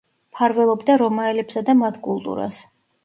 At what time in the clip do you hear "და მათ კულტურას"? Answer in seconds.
1.69-2.59